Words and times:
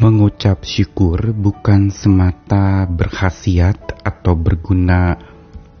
Mengucap 0.00 0.64
syukur 0.64 1.36
bukan 1.36 1.92
semata 1.92 2.88
berkhasiat 2.88 4.00
atau 4.00 4.32
berguna 4.32 5.20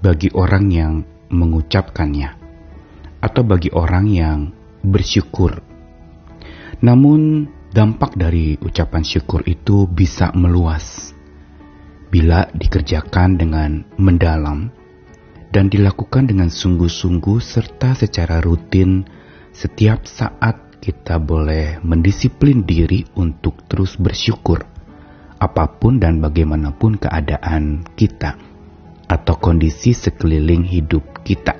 bagi 0.04 0.28
orang 0.36 0.68
yang 0.68 1.00
mengucapkannya, 1.32 2.28
atau 3.24 3.42
bagi 3.48 3.72
orang 3.72 4.12
yang 4.12 4.52
bersyukur. 4.84 5.64
Namun, 6.84 7.48
dampak 7.72 8.12
dari 8.12 8.60
ucapan 8.60 9.00
syukur 9.08 9.40
itu 9.48 9.88
bisa 9.88 10.36
meluas 10.36 11.16
bila 12.12 12.44
dikerjakan 12.52 13.40
dengan 13.40 13.88
mendalam 13.96 14.68
dan 15.48 15.72
dilakukan 15.72 16.28
dengan 16.28 16.52
sungguh-sungguh 16.52 17.40
serta 17.40 17.96
secara 17.96 18.44
rutin 18.44 19.00
setiap 19.56 20.04
saat 20.04 20.69
kita 20.80 21.20
boleh 21.20 21.78
mendisiplin 21.84 22.64
diri 22.64 23.04
untuk 23.20 23.68
terus 23.68 24.00
bersyukur 24.00 24.64
apa 25.40 25.64
pun 25.80 25.96
dan 25.96 26.20
bagaimanapun 26.20 27.00
keadaan 27.00 27.84
kita 27.96 28.36
atau 29.08 29.34
kondisi 29.40 29.96
sekeliling 29.96 30.68
hidup 30.68 31.24
kita. 31.24 31.56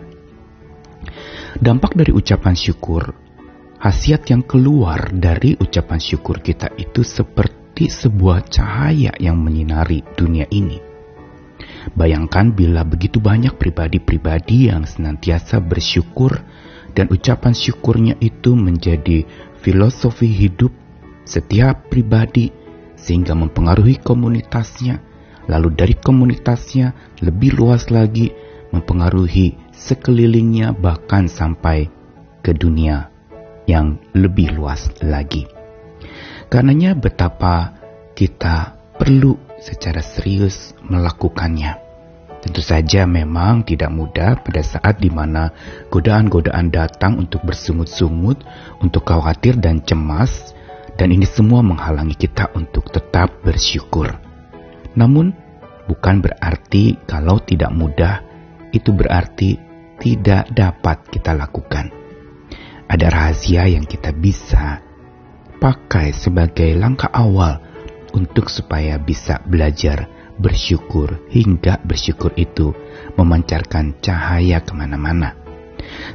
Dampak 1.57 1.97
dari 1.97 2.13
ucapan 2.13 2.55
syukur, 2.55 3.11
hasiat 3.81 4.29
yang 4.29 4.45
keluar 4.45 5.11
dari 5.11 5.57
ucapan 5.57 5.99
syukur 5.99 6.45
kita 6.45 6.71
itu 6.77 7.01
seperti 7.01 7.89
sebuah 7.89 8.47
cahaya 8.47 9.17
yang 9.17 9.41
menyinari 9.41 10.05
dunia 10.15 10.45
ini. 10.53 10.79
Bayangkan 11.97 12.53
bila 12.53 12.85
begitu 12.85 13.19
banyak 13.19 13.57
pribadi-pribadi 13.57 14.69
yang 14.69 14.85
senantiasa 14.85 15.59
bersyukur 15.65 16.45
dan 16.93 17.11
ucapan 17.11 17.55
syukurnya 17.55 18.15
itu 18.19 18.55
menjadi 18.55 19.25
filosofi 19.61 20.27
hidup 20.27 20.73
setiap 21.25 21.89
pribadi 21.93 22.51
sehingga 22.99 23.33
mempengaruhi 23.33 24.01
komunitasnya, 24.03 25.01
lalu 25.49 25.73
dari 25.73 25.95
komunitasnya 25.97 27.19
lebih 27.25 27.57
luas 27.57 27.89
lagi 27.89 28.31
mempengaruhi 28.71 29.57
sekelilingnya 29.73 30.77
bahkan 30.77 31.27
sampai 31.27 31.91
ke 32.41 32.53
dunia 32.55 33.11
yang 33.67 33.99
lebih 34.13 34.55
luas 34.55 34.91
lagi. 35.01 35.47
Karenanya 36.51 36.99
betapa 36.99 37.79
kita 38.15 38.75
perlu 38.99 39.39
secara 39.63 40.03
serius 40.03 40.75
melakukannya. 40.83 41.90
Tentu 42.41 42.65
saja 42.65 43.05
memang 43.05 43.69
tidak 43.69 43.93
mudah 43.93 44.41
pada 44.41 44.65
saat 44.65 44.97
di 44.97 45.13
mana 45.13 45.53
godaan-godaan 45.93 46.73
datang 46.73 47.21
untuk 47.21 47.45
bersungut-sungut, 47.45 48.41
untuk 48.81 49.05
khawatir 49.05 49.61
dan 49.61 49.85
cemas, 49.85 50.57
dan 50.97 51.13
ini 51.13 51.29
semua 51.29 51.61
menghalangi 51.61 52.17
kita 52.17 52.49
untuk 52.57 52.89
tetap 52.89 53.45
bersyukur. 53.45 54.17
Namun, 54.97 55.37
bukan 55.85 56.25
berarti 56.25 56.97
kalau 57.05 57.45
tidak 57.45 57.77
mudah, 57.77 58.25
itu 58.73 58.89
berarti 58.89 59.61
tidak 60.01 60.49
dapat 60.57 61.05
kita 61.13 61.37
lakukan. 61.37 61.93
Ada 62.89 63.07
rahasia 63.13 63.69
yang 63.69 63.85
kita 63.85 64.17
bisa 64.17 64.81
pakai 65.61 66.17
sebagai 66.17 66.73
langkah 66.75 67.13
awal 67.13 67.61
untuk 68.17 68.49
supaya 68.49 68.97
bisa 68.97 69.39
belajar 69.45 70.20
bersyukur 70.41 71.21
hingga 71.29 71.79
bersyukur 71.85 72.33
itu 72.41 72.73
memancarkan 73.21 74.01
cahaya 74.01 74.65
ke 74.65 74.73
mana-mana. 74.73 75.37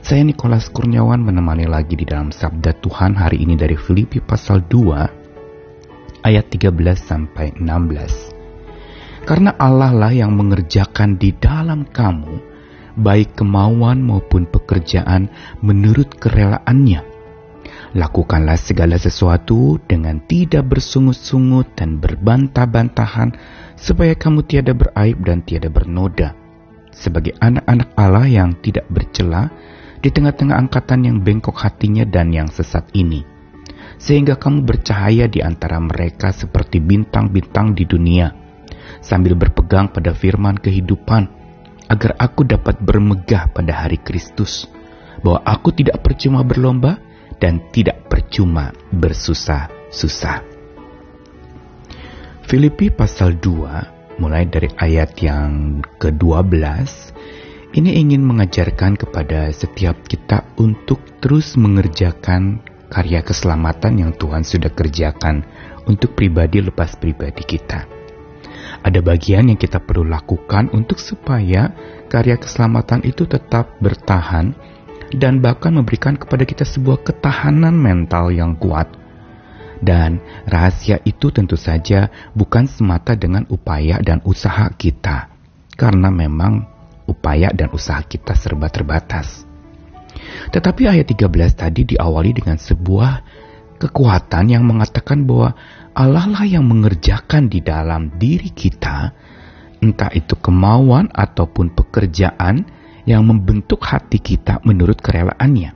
Saya 0.02 0.26
Nikolas 0.26 0.74
Kurniawan 0.74 1.22
menemani 1.22 1.70
lagi 1.70 1.94
di 1.94 2.06
dalam 2.10 2.34
Sabda 2.34 2.74
Tuhan 2.82 3.14
hari 3.14 3.46
ini 3.46 3.54
dari 3.54 3.78
Filipi 3.78 4.18
pasal 4.18 4.66
2 4.66 6.26
ayat 6.26 6.46
13 6.50 6.74
sampai 6.98 7.54
16. 7.62 9.30
Karena 9.30 9.54
Allah 9.58 9.94
lah 9.94 10.14
yang 10.14 10.34
mengerjakan 10.34 11.18
di 11.18 11.34
dalam 11.34 11.86
kamu 11.86 12.58
baik 12.96 13.38
kemauan 13.38 14.02
maupun 14.02 14.48
pekerjaan 14.48 15.28
menurut 15.60 16.14
kerelaannya 16.18 17.15
Lakukanlah 17.96 18.60
segala 18.60 19.00
sesuatu 19.00 19.80
dengan 19.88 20.20
tidak 20.28 20.68
bersungut-sungut 20.68 21.80
dan 21.80 21.96
berbantah-bantahan, 22.04 23.32
supaya 23.80 24.12
kamu 24.20 24.44
tiada 24.44 24.76
beraib 24.76 25.24
dan 25.24 25.40
tiada 25.48 25.72
bernoda. 25.72 26.36
Sebagai 26.92 27.40
anak-anak 27.40 27.96
Allah 27.96 28.28
yang 28.28 28.52
tidak 28.60 28.92
bercela 28.92 29.48
di 30.04 30.12
tengah-tengah 30.12 30.60
angkatan 30.60 31.08
yang 31.08 31.24
bengkok 31.24 31.56
hatinya 31.56 32.04
dan 32.04 32.36
yang 32.36 32.52
sesat 32.52 32.84
ini, 32.92 33.24
sehingga 33.96 34.36
kamu 34.36 34.68
bercahaya 34.68 35.32
di 35.32 35.40
antara 35.40 35.80
mereka 35.80 36.36
seperti 36.36 36.84
bintang-bintang 36.84 37.80
di 37.80 37.88
dunia, 37.88 38.28
sambil 39.00 39.40
berpegang 39.40 39.88
pada 39.88 40.12
firman 40.12 40.60
kehidupan, 40.60 41.32
agar 41.88 42.12
aku 42.20 42.44
dapat 42.44 42.76
bermegah 42.84 43.56
pada 43.56 43.88
hari 43.88 44.04
Kristus, 44.04 44.68
bahwa 45.24 45.40
aku 45.48 45.72
tidak 45.72 46.04
percuma 46.04 46.44
berlomba 46.44 47.05
dan 47.40 47.72
tidak 47.72 48.08
percuma 48.08 48.72
bersusah-susah. 48.92 50.44
Filipi 52.46 52.94
pasal 52.94 53.42
2 53.42 54.22
mulai 54.22 54.46
dari 54.48 54.70
ayat 54.78 55.18
yang 55.20 55.82
ke-12 55.98 56.56
ini 57.76 57.92
ingin 58.00 58.24
mengajarkan 58.24 58.96
kepada 58.96 59.52
setiap 59.52 60.00
kita 60.08 60.48
untuk 60.62 61.20
terus 61.20 61.60
mengerjakan 61.60 62.64
karya 62.88 63.20
keselamatan 63.20 64.00
yang 64.00 64.12
Tuhan 64.16 64.48
sudah 64.48 64.72
kerjakan 64.72 65.44
untuk 65.84 66.16
pribadi 66.16 66.64
lepas 66.64 66.96
pribadi 66.96 67.44
kita. 67.44 67.84
Ada 68.86 69.02
bagian 69.02 69.50
yang 69.50 69.60
kita 69.60 69.82
perlu 69.82 70.06
lakukan 70.06 70.70
untuk 70.72 71.02
supaya 71.02 71.74
karya 72.08 72.38
keselamatan 72.38 73.02
itu 73.04 73.26
tetap 73.26 73.76
bertahan 73.82 74.54
dan 75.14 75.44
bahkan 75.44 75.76
memberikan 75.76 76.18
kepada 76.18 76.48
kita 76.48 76.66
sebuah 76.66 77.06
ketahanan 77.06 77.76
mental 77.78 78.34
yang 78.34 78.58
kuat. 78.58 78.90
Dan 79.84 80.24
rahasia 80.48 81.04
itu 81.04 81.30
tentu 81.30 81.60
saja 81.60 82.10
bukan 82.32 82.66
semata 82.66 83.14
dengan 83.14 83.44
upaya 83.52 84.00
dan 84.00 84.24
usaha 84.24 84.72
kita, 84.72 85.30
karena 85.76 86.10
memang 86.10 86.66
upaya 87.06 87.52
dan 87.52 87.70
usaha 87.76 88.02
kita 88.02 88.34
serba 88.34 88.72
terbatas. 88.72 89.46
Tetapi 90.50 90.90
ayat 90.90 91.06
13 91.12 91.28
tadi 91.54 91.82
diawali 91.96 92.32
dengan 92.40 92.58
sebuah 92.58 93.12
kekuatan 93.78 94.56
yang 94.56 94.64
mengatakan 94.64 95.28
bahwa 95.28 95.54
Allah 95.92 96.26
lah 96.28 96.44
yang 96.48 96.66
mengerjakan 96.66 97.52
di 97.52 97.60
dalam 97.60 98.16
diri 98.16 98.52
kita, 98.52 99.12
entah 99.84 100.12
itu 100.16 100.40
kemauan 100.40 101.12
ataupun 101.12 101.76
pekerjaan 101.76 102.64
yang 103.06 103.24
membentuk 103.26 103.86
hati 103.86 104.18
kita 104.18 104.60
menurut 104.66 104.98
kerelaannya. 105.00 105.72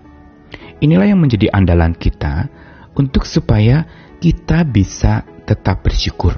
Inilah 0.81 1.07
yang 1.13 1.21
menjadi 1.21 1.53
andalan 1.53 1.93
kita 1.93 2.49
untuk 2.97 3.23
supaya 3.23 3.85
kita 4.19 4.65
bisa 4.65 5.23
tetap 5.45 5.85
bersyukur, 5.85 6.35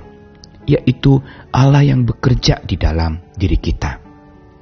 yaitu 0.67 1.23
Allah 1.49 1.81
yang 1.81 2.03
bekerja 2.03 2.61
di 2.61 2.75
dalam 2.77 3.17
diri 3.33 3.57
kita. 3.57 4.03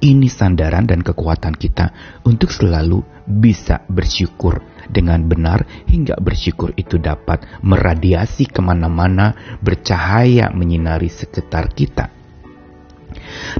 Ini 0.00 0.32
sandaran 0.32 0.88
dan 0.88 1.04
kekuatan 1.04 1.52
kita 1.52 1.92
untuk 2.24 2.48
selalu 2.48 3.04
bisa 3.28 3.84
bersyukur 3.84 4.64
dengan 4.88 5.28
benar 5.28 5.84
hingga 5.84 6.16
bersyukur 6.16 6.72
itu 6.80 6.96
dapat 6.96 7.44
meradiasi 7.60 8.48
ke 8.48 8.64
mana-mana, 8.64 9.36
bercahaya 9.60 10.48
menyinari 10.56 11.12
sekitar 11.12 11.68
kita 11.76 12.19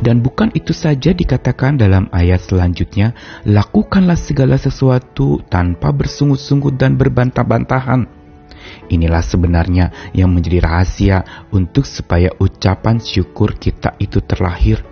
dan 0.00 0.22
bukan 0.22 0.54
itu 0.54 0.70
saja 0.70 1.10
dikatakan 1.10 1.76
dalam 1.76 2.06
ayat 2.14 2.42
selanjutnya, 2.46 3.12
lakukanlah 3.46 4.18
segala 4.18 4.56
sesuatu 4.56 5.42
tanpa 5.50 5.90
bersungut-sungut 5.90 6.78
dan 6.78 6.94
berbantah-bantahan. 6.94 8.06
Inilah 8.90 9.24
sebenarnya 9.24 10.12
yang 10.14 10.30
menjadi 10.30 10.62
rahasia 10.62 11.18
untuk 11.50 11.86
supaya 11.86 12.30
ucapan 12.38 13.02
syukur 13.02 13.56
kita 13.58 13.96
itu 13.98 14.22
terlahir, 14.22 14.82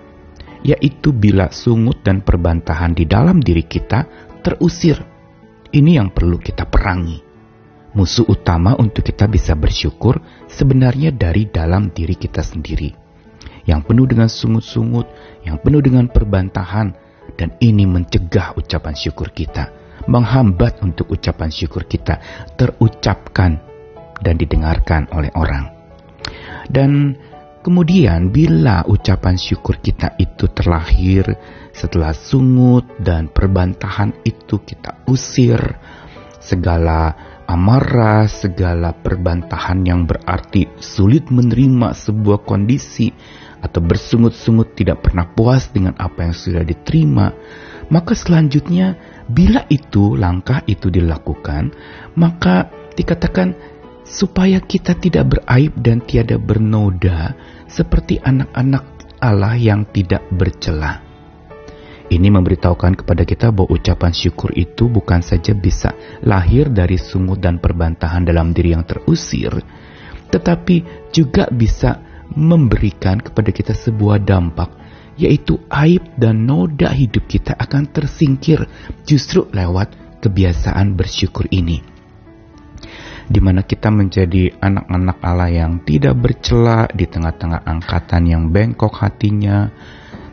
yaitu 0.67 1.15
bila 1.15 1.51
sungut 1.55 2.03
dan 2.03 2.23
perbantahan 2.23 2.95
di 2.95 3.07
dalam 3.07 3.39
diri 3.39 3.67
kita 3.67 4.07
terusir. 4.43 4.99
Ini 5.69 6.01
yang 6.01 6.11
perlu 6.11 6.41
kita 6.41 6.65
perangi. 6.65 7.21
Musuh 7.93 8.25
utama 8.25 8.73
untuk 8.79 9.05
kita 9.05 9.29
bisa 9.29 9.53
bersyukur 9.53 10.21
sebenarnya 10.49 11.13
dari 11.13 11.49
dalam 11.49 11.93
diri 11.93 12.17
kita 12.17 12.41
sendiri 12.41 13.08
yang 13.69 13.85
penuh 13.85 14.09
dengan 14.09 14.33
sungut-sungut, 14.33 15.05
yang 15.45 15.61
penuh 15.61 15.85
dengan 15.85 16.09
perbantahan, 16.09 16.97
dan 17.37 17.53
ini 17.61 17.85
mencegah 17.85 18.57
ucapan 18.57 18.97
syukur 18.97 19.29
kita, 19.29 19.69
menghambat 20.09 20.81
untuk 20.81 21.13
ucapan 21.13 21.53
syukur 21.53 21.85
kita 21.85 22.17
terucapkan 22.57 23.61
dan 24.25 24.35
didengarkan 24.41 25.13
oleh 25.13 25.29
orang. 25.37 25.69
Dan 26.65 27.13
kemudian 27.61 28.33
bila 28.33 28.89
ucapan 28.89 29.37
syukur 29.37 29.77
kita 29.85 30.17
itu 30.17 30.49
terlahir 30.49 31.29
setelah 31.77 32.17
sungut 32.17 32.89
dan 33.05 33.29
perbantahan 33.29 34.17
itu 34.25 34.65
kita 34.65 35.05
usir, 35.05 35.61
segala 36.41 37.13
amarah, 37.45 38.29
segala 38.29 38.93
perbantahan 38.97 39.81
yang 39.85 40.05
berarti 40.05 40.69
sulit 40.81 41.29
menerima 41.33 41.97
sebuah 41.97 42.45
kondisi 42.45 43.13
atau 43.59 43.81
bersungut-sungut 43.83 44.79
tidak 44.79 45.03
pernah 45.03 45.27
puas 45.27 45.71
dengan 45.71 45.95
apa 45.99 46.31
yang 46.31 46.35
sudah 46.35 46.63
diterima, 46.63 47.35
maka 47.91 48.13
selanjutnya 48.15 48.97
bila 49.29 49.65
itu 49.69 50.15
langkah 50.15 50.63
itu 50.65 50.89
dilakukan, 50.93 51.73
maka 52.17 52.71
dikatakan 52.95 53.57
supaya 54.09 54.59
kita 54.65 54.97
tidak 54.97 55.37
beraib 55.37 55.77
dan 55.77 56.01
tiada 56.01 56.41
bernoda 56.41 57.37
seperti 57.69 58.17
anak-anak 58.19 58.85
Allah 59.21 59.55
yang 59.59 59.85
tidak 59.91 60.25
bercela. 60.33 61.05
Ini 62.09 62.33
memberitahukan 62.33 63.05
kepada 63.05 63.29
kita 63.29 63.53
bahwa 63.53 63.77
ucapan 63.77 64.17
syukur 64.17 64.49
itu 64.57 64.89
bukan 64.89 65.21
saja 65.21 65.53
bisa 65.53 65.93
lahir 66.25 66.73
dari 66.73 66.97
sungut 66.97 67.37
dan 67.37 67.61
perbantahan 67.61 68.25
dalam 68.25 68.57
diri 68.57 68.73
yang 68.73 68.89
terusir, 68.89 69.53
tetapi 70.33 71.09
juga 71.13 71.53
bisa 71.53 72.08
memberikan 72.37 73.21
kepada 73.23 73.53
kita 73.55 73.73
sebuah 73.73 74.21
dampak, 74.21 74.69
yaitu 75.17 75.63
aib 75.73 76.05
dan 76.21 76.45
noda 76.45 76.93
hidup 76.93 77.25
kita 77.27 77.57
akan 77.57 77.89
tersingkir 77.89 78.69
justru 79.09 79.49
lewat 79.51 80.21
kebiasaan 80.21 80.99
bersyukur 80.99 81.47
ini. 81.51 81.81
Di 83.29 83.45
mana 83.45 83.61
kita 83.61 83.93
menjadi 83.93 84.57
anak-anak 84.57 85.19
Allah 85.21 85.53
yang 85.53 85.85
tidak 85.85 86.17
bercela 86.17 86.89
di 86.89 87.05
tengah-tengah 87.05 87.61
angkatan 87.61 88.25
yang 88.25 88.49
bengkok 88.49 89.05
hatinya, 89.05 89.69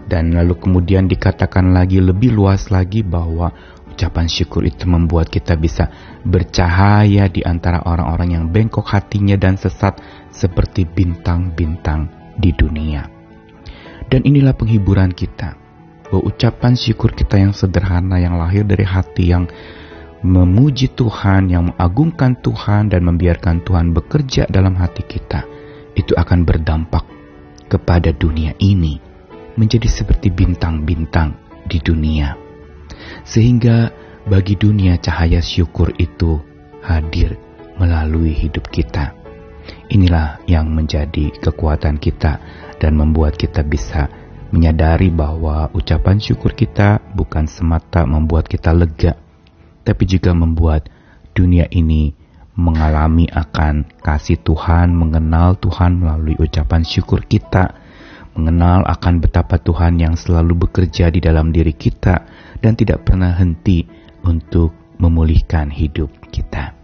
dan 0.06 0.32
lalu 0.32 0.56
kemudian 0.56 1.10
dikatakan 1.10 1.74
lagi 1.74 2.00
lebih 2.00 2.32
luas 2.32 2.70
lagi 2.70 3.02
bahwa 3.02 3.52
ucapan 3.96 4.28
syukur 4.28 4.68
itu 4.68 4.84
membuat 4.92 5.32
kita 5.32 5.56
bisa 5.56 5.88
bercahaya 6.28 7.32
di 7.32 7.40
antara 7.48 7.80
orang-orang 7.88 8.36
yang 8.36 8.46
bengkok 8.52 8.84
hatinya 8.92 9.40
dan 9.40 9.56
sesat 9.56 10.04
seperti 10.36 10.84
bintang-bintang 10.84 12.12
di 12.36 12.52
dunia. 12.52 13.08
Dan 14.12 14.28
inilah 14.28 14.52
penghiburan 14.52 15.16
kita, 15.16 15.56
bahwa 16.12 16.28
ucapan 16.28 16.76
syukur 16.76 17.16
kita 17.16 17.40
yang 17.40 17.56
sederhana 17.56 18.20
yang 18.20 18.36
lahir 18.36 18.68
dari 18.68 18.84
hati 18.84 19.32
yang 19.32 19.48
memuji 20.22 20.92
Tuhan, 20.92 21.48
yang 21.48 21.72
mengagungkan 21.72 22.36
Tuhan 22.44 22.92
dan 22.92 23.02
membiarkan 23.08 23.64
Tuhan 23.64 23.96
bekerja 23.96 24.52
dalam 24.52 24.76
hati 24.76 25.08
kita, 25.08 25.48
itu 25.96 26.12
akan 26.12 26.44
berdampak 26.44 27.08
kepada 27.72 28.12
dunia 28.12 28.52
ini 28.60 29.00
menjadi 29.56 29.88
seperti 29.88 30.30
bintang-bintang 30.36 31.40
di 31.66 31.80
dunia. 31.80 32.45
Sehingga 33.26 33.92
bagi 34.26 34.58
dunia 34.58 34.98
cahaya 34.98 35.42
syukur 35.42 35.94
itu 36.02 36.42
hadir 36.82 37.38
melalui 37.78 38.34
hidup 38.34 38.70
kita. 38.70 39.14
Inilah 39.90 40.42
yang 40.46 40.70
menjadi 40.74 41.34
kekuatan 41.42 41.98
kita 41.98 42.42
dan 42.78 42.98
membuat 42.98 43.38
kita 43.38 43.66
bisa 43.66 44.10
menyadari 44.54 45.10
bahwa 45.10 45.70
ucapan 45.74 46.22
syukur 46.22 46.54
kita 46.54 47.02
bukan 47.14 47.50
semata 47.50 48.06
membuat 48.06 48.46
kita 48.46 48.74
lega, 48.74 49.18
tapi 49.82 50.04
juga 50.06 50.34
membuat 50.38 50.90
dunia 51.34 51.66
ini 51.74 52.14
mengalami 52.56 53.28
akan 53.28 54.00
kasih 54.00 54.40
Tuhan, 54.40 54.96
mengenal 54.96 55.60
Tuhan 55.60 56.00
melalui 56.00 56.40
ucapan 56.40 56.88
syukur 56.88 57.28
kita 57.28 57.85
mengenal 58.36 58.84
akan 58.84 59.24
betapa 59.24 59.56
Tuhan 59.58 59.98
yang 59.98 60.20
selalu 60.20 60.68
bekerja 60.68 61.08
di 61.08 61.24
dalam 61.24 61.56
diri 61.56 61.72
kita 61.72 62.28
dan 62.60 62.76
tidak 62.76 63.08
pernah 63.08 63.32
henti 63.32 63.88
untuk 64.28 64.76
memulihkan 65.00 65.72
hidup 65.72 66.12
kita. 66.30 66.76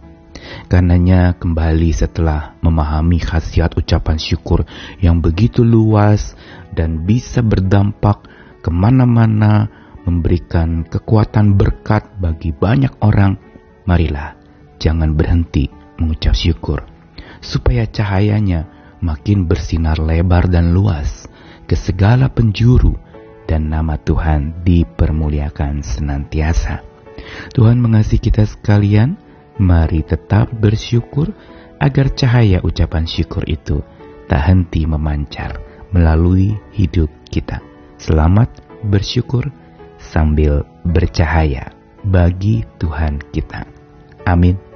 Karenanya 0.66 1.38
kembali 1.38 1.94
setelah 1.94 2.58
memahami 2.64 3.22
khasiat 3.22 3.78
ucapan 3.78 4.18
syukur 4.18 4.66
yang 4.98 5.22
begitu 5.22 5.62
luas 5.62 6.34
dan 6.74 7.06
bisa 7.06 7.44
berdampak 7.44 8.26
ke 8.64 8.70
mana-mana 8.72 9.70
memberikan 10.02 10.82
kekuatan 10.82 11.54
berkat 11.54 12.10
bagi 12.18 12.50
banyak 12.50 12.90
orang, 13.04 13.38
marilah 13.86 14.34
jangan 14.82 15.14
berhenti 15.14 15.70
mengucap 16.00 16.34
syukur 16.34 16.82
supaya 17.38 17.86
cahayanya 17.86 18.66
makin 18.98 19.46
bersinar 19.46 19.98
lebar 19.98 20.50
dan 20.50 20.74
luas 20.74 21.30
ke 21.72 21.76
segala 21.80 22.28
penjuru 22.28 22.92
dan 23.48 23.72
nama 23.72 23.96
Tuhan 23.96 24.60
dipermuliakan 24.60 25.80
senantiasa. 25.80 26.84
Tuhan 27.56 27.80
mengasihi 27.80 28.20
kita 28.20 28.44
sekalian, 28.44 29.16
mari 29.56 30.04
tetap 30.04 30.52
bersyukur 30.52 31.32
agar 31.80 32.12
cahaya 32.12 32.60
ucapan 32.60 33.08
syukur 33.08 33.48
itu 33.48 33.80
tak 34.28 34.52
henti 34.52 34.84
memancar 34.84 35.56
melalui 35.96 36.60
hidup 36.76 37.08
kita. 37.32 37.64
Selamat 37.96 38.52
bersyukur 38.84 39.48
sambil 39.96 40.68
bercahaya 40.84 41.72
bagi 42.04 42.68
Tuhan 42.76 43.16
kita. 43.32 43.64
Amin. 44.28 44.71